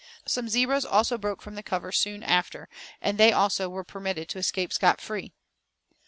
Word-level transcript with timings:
Some 0.25 0.49
zebras 0.49 0.83
also 0.83 1.15
broke 1.19 1.43
from 1.43 1.53
the 1.53 1.61
cover 1.61 1.91
soon 1.91 2.23
after 2.23 2.67
and 3.03 3.19
they 3.19 3.31
also 3.31 3.69
were 3.69 3.83
permitted 3.83 4.29
to 4.29 4.39
escape 4.39 4.73
scot 4.73 4.99
free. 4.99 5.31